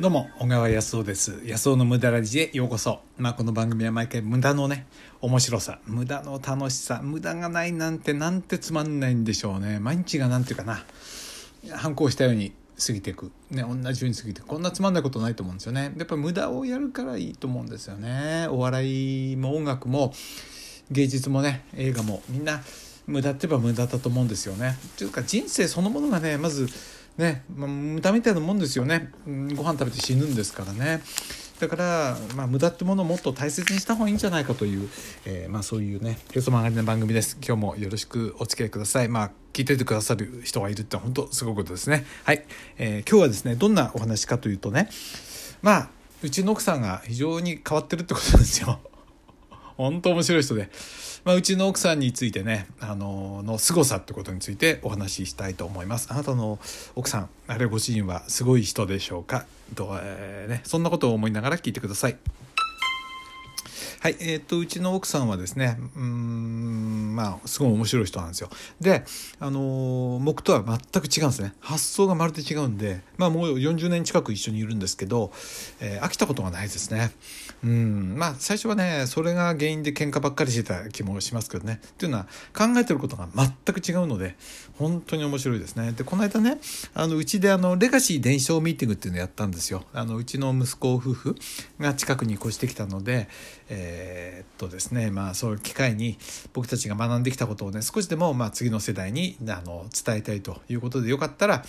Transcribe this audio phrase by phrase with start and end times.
[0.00, 1.42] どうも小川康夫です。
[1.44, 3.00] 康夫の無駄ラジへようこそ。
[3.18, 4.86] まあこの番組は毎回無駄のね
[5.20, 9.78] 面白さ無駄の楽しさ無駄がないなんてなんてつまんないんでしょうね。
[9.78, 10.86] 毎日がなんていうかな。
[11.76, 13.30] 反抗したように過ぎていく。
[13.50, 15.92] ね同じように過ぎてこんなつまんないことないと思うんですよね。
[15.94, 18.48] やっぱ無駄をやるからいいと思うんですよね。
[18.48, 20.14] お笑いも音楽も
[20.90, 22.62] 芸術もね映画もみんな
[23.06, 24.78] 無駄って言えば無駄だと思うんですよね。
[24.96, 26.70] というか人生そのものがねまず
[27.18, 31.02] ね、まあ、無駄みたいなもんですよね、うん、ご飯食べて死ぬんですからね。
[31.60, 34.88] だから、まあ、無駄ってものをもっと大切にした方がいいんじゃないかという、
[35.26, 37.36] えー、まあ、そういうねへそ曲がりな番組です。
[37.46, 39.08] 今日もよろしくお付き合いください。
[39.08, 42.06] まあ聞いててくださる人がいるって本当すごいことですね。
[42.24, 42.44] はい、
[42.78, 44.88] えー、今日はですねどんなお話かというとね
[45.60, 45.90] まあ
[46.22, 48.80] うちの奥さんが非常に変わってるってことなんですよ。
[49.82, 50.70] 本当面白い人で、
[51.24, 56.08] まあ、うちの奥さんについてねあのの凄さってことについてお話ししたいと思います。
[56.10, 56.58] あなたの
[56.94, 59.46] 奥さんあるいはご主人はすごい人でしょうか？
[59.74, 62.16] と、えーね、そんなことを思いながら聞いてください。
[64.02, 68.48] はい、えっ、と、うちの奥さんはですね、うん、まあ、すごい面白い人なんですよ。
[68.80, 69.04] で、
[69.38, 71.52] あのー、僕とは全く違うんですね。
[71.60, 75.32] 発想がまるで違うんで、まあ、もう40年近く一緒にいるんですけど、
[75.80, 77.10] えー、飽きたことがないですね。
[77.62, 81.82] うん、まあ、最初はね、それが原因で喧嘩ばっかりしてた気もしますけどね。
[81.86, 84.34] っていうのは、考えてることが全く違うので、
[84.78, 85.92] 本当に面白いですね。
[85.92, 86.58] で、この間ね、
[86.94, 89.84] あの、うちであの、レガシー伝承ミーティングっていうのをやったんですよ。
[89.92, 91.36] あの、うちの息子夫婦
[91.78, 93.28] が近くに越してきたので、
[93.68, 96.16] えーえー、っとですねまあそういう機会に
[96.52, 101.64] 僕たちが学んできたことをね少しでもまあ次の世代にあの伝えたいということでよかったら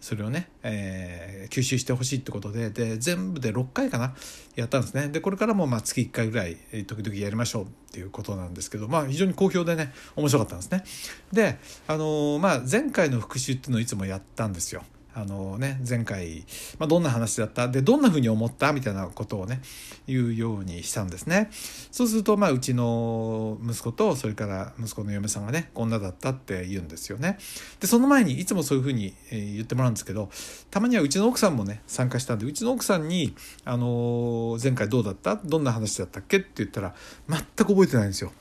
[0.00, 4.14] それをね、えー、吸収してほしいってことでで全部で6回かな
[4.54, 5.08] やったんですね。
[5.08, 6.56] でこれからもまあ月1回ぐらい
[6.86, 10.84] 時々やりましょうっていうことなんですけどまあ非常に好評でね面白かったんですね。
[11.32, 14.84] であのー、まあ前回の復習っていうのをいつもやったんですよ。
[15.18, 16.44] あのね、前回、
[16.78, 17.68] まあ、どんな話だった？
[17.68, 18.74] で、どんなふうに思った？
[18.74, 19.62] みたいなことをね、
[20.06, 21.48] 言うようにしたんですね。
[21.90, 27.38] そうすると、まあ、うちの息子と、それから息子の嫁さんがね、こんなだったって言うんですよね。
[27.80, 30.28] で、その前に、いつもそういうふうに言ってもらうんですけど、
[30.70, 33.34] たまにはうちの奥さんもね、参加したんで、うちの奥さんに、
[33.64, 35.36] あの前回どうだった？
[35.36, 36.36] どんな話だったっけ？
[36.36, 36.94] って言ったら、
[37.26, 38.32] 全く覚えてないんですよ。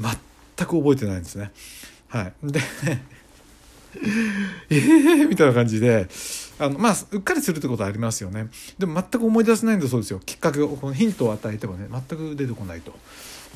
[0.00, 0.10] 全
[0.66, 1.52] く覚えてないんですね。
[2.08, 2.32] はい。
[2.42, 2.60] で、
[4.70, 6.08] ええー、みたいな感じで、
[6.58, 8.48] あの、まあ、うっかりするってことはありますよね。
[8.78, 10.20] でも全く思い出せないんだそうですよ。
[10.20, 12.92] きっかけを、このヒントを与えてもね、全く出てこないと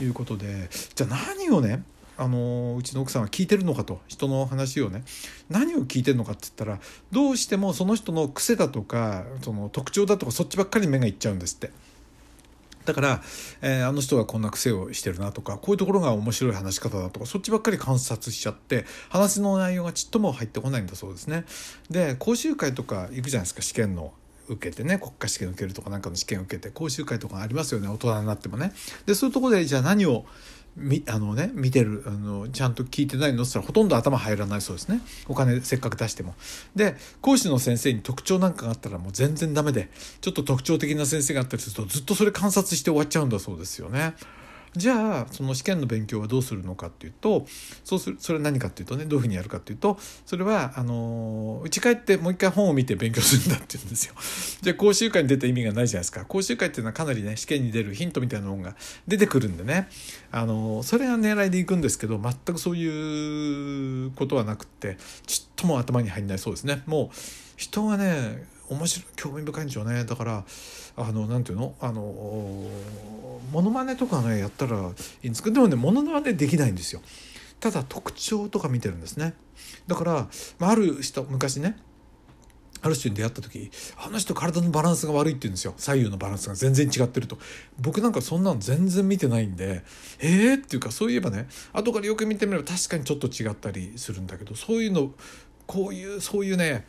[0.02, 1.82] いうことで、じゃあ何をね、
[2.18, 5.04] あのうちの奥さんは聞いてるのかと人の話をね
[5.48, 6.80] 何を聞いてるのかって言ったら
[7.12, 11.70] どうしてもその人の癖だとかその特徴だとかそっちばっかり目がいっちゃうんですって。
[12.88, 13.20] だから、
[13.60, 21.44] えー、あの人がこんな癖をしてるなとかこういうところが面白い話し方だとかそっちばっかり観察しちゃって話の内容がちっとも入ってこないんだそうですね。
[21.90, 24.14] で講習会とか行くじゃないですか試験の
[24.48, 28.72] 受けてね国家試験受けるとかなんかの試験受けて講習会とかありますよね大人になってもね。
[29.04, 30.24] でそういうとこでじゃあ何を
[30.78, 35.00] みあのね見てるあのちゃんと聞いてないのって言ったらほとんど頭入らないそうですね。
[35.28, 36.34] お金せっかく出しても。
[36.76, 39.90] で講師の先生に特徴なんかがあったらもう全然ダメで
[40.20, 44.14] ちょっと特徴的な先生があったりするとずっとそれ観察して終わっちゃうんだそうですよね。
[44.74, 47.46] じゃあその試験の勉強はどうするのかっていうと
[47.84, 54.14] そうするそれは何かっていうとねどういうふうにやるかっていうとそれはあの家帰ってもう一回本を見て勉強するんだって言うんですよ。
[54.62, 56.24] じゃあ講習会に出た意味がないじゃないですか。
[56.24, 58.76] 講習会っていうのはかなりね試験に出るヒントみたいなものが
[59.06, 59.88] 出てくるんでね
[60.30, 66.82] あのそれが狙いでいくんですけど全くそういうことはなくってちっとも頭に入んないそうですね。
[66.86, 67.16] もう
[67.56, 70.44] 人がね面白い興味深いんでしょうねだから
[70.96, 71.74] あのなんていうの？
[71.80, 72.02] あの
[73.52, 74.80] モノマネとかねやったらい
[75.22, 77.00] いんですけどでもねモノマネできないんですよ。
[77.60, 79.34] ただ特徴とか見てるんですね。
[79.86, 80.28] だから、
[80.58, 81.76] まあ、ある人昔ね
[82.80, 85.74] ある人に出会った時あの人体のバランスが悪いって言うんですよ。
[85.76, 87.38] 左右のバランスが全然違ってると。
[87.80, 89.82] 僕なんかそんなの全然見てないんで
[90.20, 95.10] えー、っていうかそういえばね後からよく見てみれば確かにちょっと違ったりするんだけどそういうの
[95.66, 96.86] こういうそういうね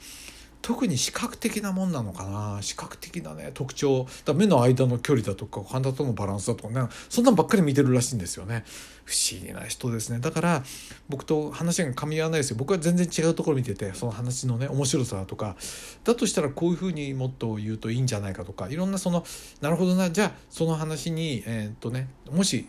[0.61, 2.59] 特に視覚的なもんなのかな。
[2.61, 4.07] 視覚的なね特徴。
[4.25, 6.87] だ目の間の距離だとか体とのバランスだとかね。
[7.09, 8.65] そんなんばっかり見てるらしいんですよね。
[9.05, 10.19] 不思議な人ですね。
[10.19, 10.63] だから
[11.07, 12.57] 僕と話が噛み合わないですよ。
[12.57, 15.55] 僕は全然違うところ見ててその話のね面白さとか。
[16.03, 18.67] だとしたらこういうふうにもっと言うといいんじゃないかとか。
[18.69, 19.23] いろんなその
[19.61, 20.11] なるほどな。
[20.11, 22.67] じゃあその話にえー、っとねもし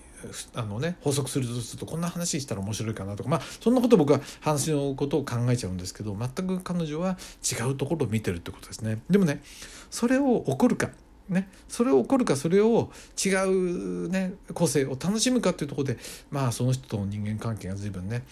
[0.55, 7.17] あのね補足するとするとこんな話したら面白いかなとかまあそんなこと僕は話のことを考えちゃうんですけど全く彼女は
[7.51, 9.01] 違うところを見てるってことですね。
[9.09, 9.43] でもね
[9.91, 10.91] それを怒るか
[11.31, 12.91] ね、それを怒るかそれを
[13.25, 15.97] 違う、ね、個性を楽しむかっていうとこで
[16.33, 18.25] まあその人との人間関係が随分ね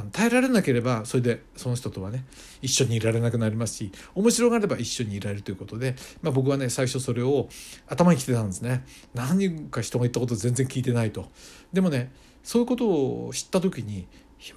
[0.00, 2.24] 耐えられなければそれでその人とはね
[2.62, 7.48] 一緒にいられなくなりますし面白がれば一緒にいられるということで、まあ、僕はね最初それを
[7.86, 8.84] 頭にきてたんですね。
[9.14, 11.26] 何か人が言ったこと全然聞いてないと。
[11.72, 12.12] でもね
[12.42, 14.06] そういうことを知った時に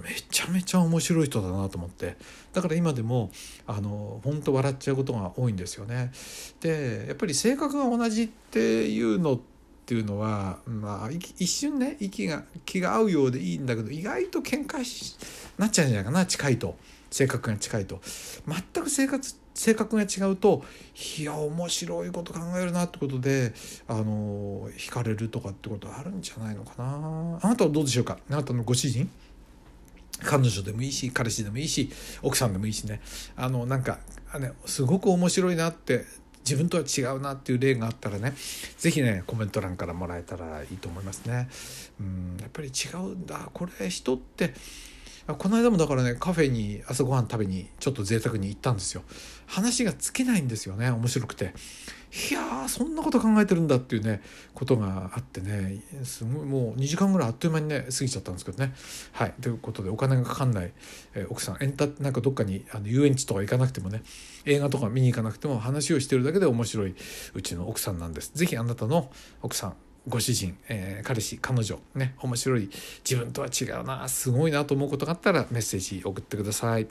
[0.04, 2.18] めちゃめちゃ面白い人だなと思って。
[2.54, 3.32] だから今でも
[3.66, 6.12] あの本当笑っちゃうことが多いんですよね。
[6.60, 9.57] でやっぱり性格が同じっていうのって
[9.88, 15.16] ていうのは、まあ、一瞬ね息が気が合うようでいいんだけど意外と喧嘩し
[15.58, 16.78] なっちゃうんじゃないかな近いと。
[17.10, 18.02] 性格が近いと。
[18.46, 20.64] 全く生活性格が違うと
[21.18, 23.54] いや面白いこと考えるなってことで
[23.88, 27.40] あの惹かれるとかってことあるんじゃないのかな。
[27.42, 28.20] あなたはどうでしょうか？
[28.30, 29.10] あなたのご主人？
[30.20, 31.90] 彼女でもいいし彼氏でもいいし
[32.24, 33.02] 奥さんでもいいしね。
[33.36, 34.00] あのなんか
[34.40, 36.06] ねすごく面白いなって
[36.48, 38.34] 自分とは違うなっていう例があったらね
[38.78, 41.50] 是非ねコメント欄からもらえたらいいと思いますね。
[42.00, 44.54] うんやっぱり違うんだこれ人って
[45.36, 49.04] この間もだからねカフェに朝ごはん食べにちょっと贅沢に行ったんですよ。
[49.46, 51.54] 話が尽きないんですよね面白くて。
[52.32, 54.22] いやーそんなこと考えてるんだっていうね
[54.54, 55.82] ことがあってね。
[56.04, 58.74] すごいもう2時間ぐらいあっという間にね過ぎちゃったんですけどね。
[59.12, 59.34] はい。
[59.42, 60.72] ということでお金がかかんない、
[61.14, 61.58] えー、奥さん。
[61.60, 64.04] エンタなんかどっかにあの遊園地とか行かなくてもね
[64.46, 66.96] 映画とか見に行かなくても話をしてるだけで面白い
[67.34, 68.32] うちの奥さんなんです。
[68.34, 69.76] 是非あなたの奥さん
[70.08, 72.70] ご主人、えー、彼氏彼女ね面白い
[73.08, 76.88] 自分とは違うなすごいなと思うことがあったらメッセージ送ってください。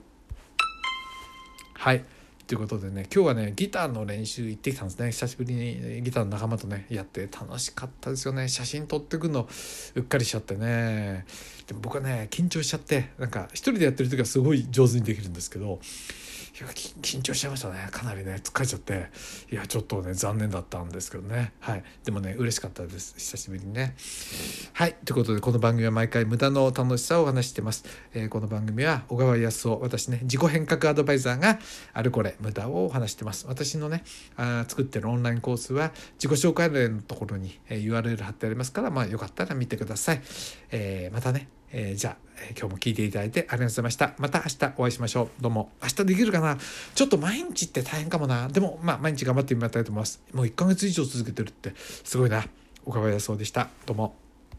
[1.75, 2.05] はい。
[2.47, 5.11] ということでね今日はねギターの練習行ってきたんですね。
[5.11, 8.49] 久しぶりにギターの仲間とねやって楽しかったですよね。
[8.49, 9.49] 写真撮ってくるの
[9.95, 11.25] うっかりしちゃってね。
[11.67, 15.81] でも僕はね緊張しちゃってなんか一人でやってる時はすごい上手にできるんですけど
[16.59, 17.87] いや緊張しちゃいましたね。
[17.91, 19.11] かなりね疲れちゃって。
[19.53, 21.53] いやちょっとね残念だったんですけどね。
[21.61, 21.85] はい。
[22.03, 23.13] でもね嬉しかったです。
[23.19, 23.95] 久しぶりにね。
[24.73, 24.97] はい。
[25.05, 31.59] ということでこの番組は毎回無駄の楽しさをお話してます、えー、この番組は小川康夫私ね自己変革アドバイザーが
[31.93, 33.47] あるこれ無駄をお話してます。
[33.47, 34.03] 私のね
[34.37, 40.23] あ作ってるオンラインコースは自己紹介例のところに、え、URL 貼ってありますからまあよかったら見てください、
[40.71, 41.49] えー、またね。
[41.73, 44.15] えー、じゃあ、えー、今日も聞いていただいてありがとうございました。
[44.19, 45.43] また明日お会いしましょう。
[45.43, 45.71] どうも。
[45.83, 46.59] 明日できるかな？
[46.95, 48.49] ちょっと毎日って大変かもな。
[48.49, 50.21] でも、まあ、毎日頑張ってみたいと思います。
[50.33, 52.45] もう1ヶ月以上続けてるって、すごいな。
[52.85, 53.69] 岡林康夫でした。
[53.85, 54.26] どうも。